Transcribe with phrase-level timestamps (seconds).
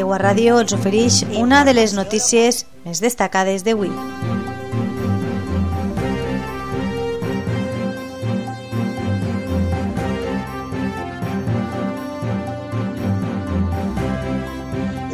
[0.00, 3.92] teua ràdio els ofereix una de les notícies més destacades d'avui.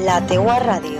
[0.06, 0.95] La teua ràdio.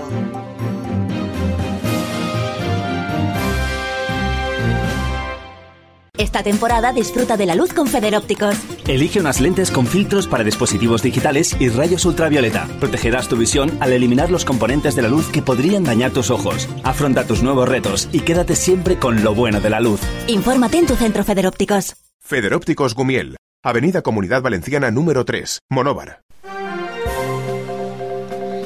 [6.17, 8.55] Esta temporada disfruta de la luz con Federópticos.
[8.87, 12.67] Elige unas lentes con filtros para dispositivos digitales y rayos ultravioleta.
[12.79, 16.67] Protegerás tu visión al eliminar los componentes de la luz que podrían dañar tus ojos.
[16.83, 20.01] Afronta tus nuevos retos y quédate siempre con lo bueno de la luz.
[20.27, 21.95] Infórmate en tu centro Federópticos.
[22.19, 26.21] Federópticos Gumiel, Avenida Comunidad Valenciana número 3, Monóvar.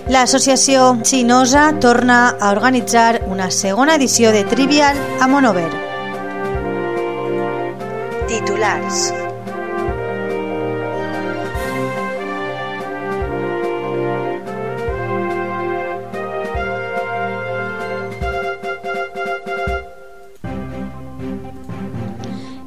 [0.08, 5.91] L'associació Xinosa torna a organitzar una segona edició de Trivial a Monover.
[8.32, 9.12] Titulars.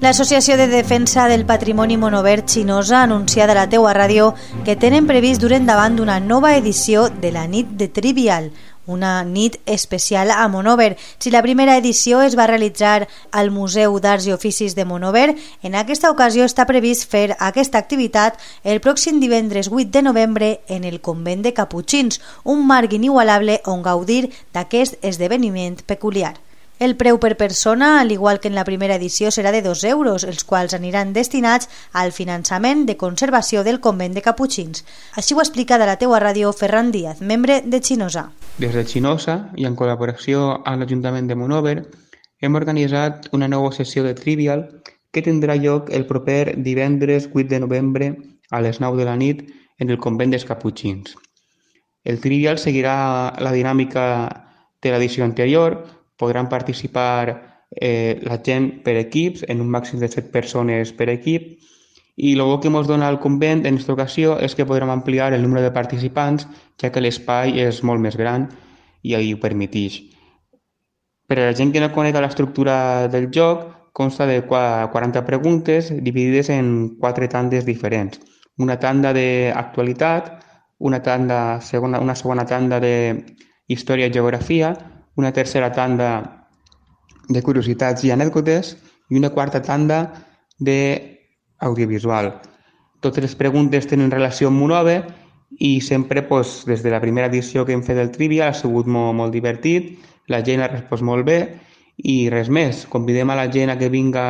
[0.04, 4.34] L'Associació de Defensa del Patrimoni Monovert Xinosa anunciada a la teua ràdio
[4.66, 8.50] que tenen previst dur endavant una nova edició de la nit de Trivial,
[8.86, 10.96] una nit especial a Monover.
[11.18, 15.74] Si la primera edició es va realitzar al Museu d'Arts i Oficis de Monover, en
[15.74, 21.00] aquesta ocasió està previst fer aquesta activitat el pròxim divendres 8 de novembre en el
[21.00, 26.36] Convent de Caputxins, un marc inigualable on gaudir d'aquest esdeveniment peculiar.
[26.84, 30.24] El preu per persona, al igual que en la primera edició, serà de 2 euros,
[30.28, 34.84] els quals aniran destinats al finançament de conservació del convent de Caputxins.
[35.16, 38.26] Així ho explica de la teua ràdio Ferran Díaz, membre de Xinosa.
[38.58, 41.78] Des de Xinosa i en col·laboració amb l'Ajuntament de Monover
[42.44, 44.68] hem organitzat una nova sessió de Trivial
[45.10, 48.12] que tindrà lloc el proper divendres 8 de novembre
[48.50, 49.46] a les 9 de la nit
[49.80, 51.16] en el convent dels Caputxins.
[52.04, 52.96] El Trivial seguirà
[53.40, 54.04] la dinàmica
[54.84, 60.30] de l'edició anterior, podran participar eh, la gent per equips, en un màxim de 7
[60.32, 61.54] persones per equip,
[62.16, 65.42] i el que ens dona el convent en aquesta ocasió és que podrem ampliar el
[65.42, 66.46] número de participants,
[66.78, 68.48] ja que l'espai és molt més gran
[69.02, 70.00] i ho permeteix.
[71.26, 76.50] Per a la gent que no coneix l'estructura del joc, consta de 40 preguntes dividides
[76.50, 78.20] en quatre tandes diferents.
[78.58, 80.30] Una tanda d'actualitat,
[80.78, 82.94] una, tanda, segona, una segona tanda de
[83.66, 84.74] història i geografia,
[85.16, 86.10] una tercera tanda
[87.28, 88.74] de curiositats i anècdotes
[89.10, 90.00] i una quarta tanda
[90.58, 92.32] d'audiovisual.
[93.00, 94.98] Totes les preguntes tenen relació amb Monove
[95.60, 98.86] i sempre, doncs, des de la primera edició que hem fet del Trivia, ha sigut
[98.86, 99.98] molt, molt divertit,
[100.28, 101.38] la gent ha respost molt bé
[101.96, 102.86] i res més.
[102.90, 104.24] Convidem a la gent a que vinga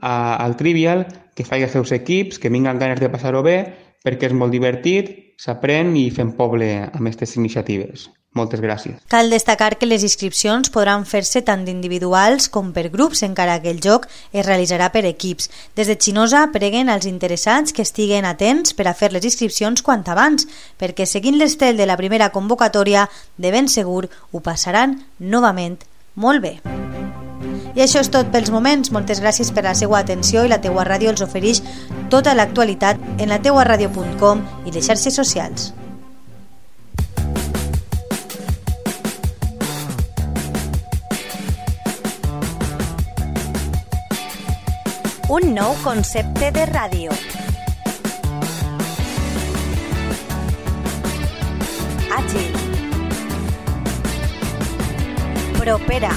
[0.00, 3.58] a, al Trivial, que faci els seus equips, que vinguen ganes de passar-ho bé,
[4.04, 8.08] perquè és molt divertit, s'aprèn i fem poble amb aquestes iniciatives.
[8.36, 8.98] Moltes gràcies.
[9.08, 13.80] Cal destacar que les inscripcions podran fer-se tant individuals com per grups, encara que el
[13.82, 15.48] joc es realitzarà per equips.
[15.74, 20.04] Des de Xinosa preguen als interessats que estiguen atents per a fer les inscripcions quant
[20.06, 20.46] abans,
[20.78, 25.80] perquè seguint l'estel de la primera convocatòria, de ben segur ho passaran novament
[26.14, 26.77] molt bé.
[27.78, 28.90] I això és tot pels moments.
[28.90, 31.60] Moltes gràcies per la seva atenció i la teua ràdio els ofereix
[32.10, 35.70] tota l'actualitat en la teuaradio.com i les xarxes socials.
[45.30, 47.14] Un nou concepte de ràdio.
[52.18, 52.50] Àgil.
[55.60, 56.16] Propera.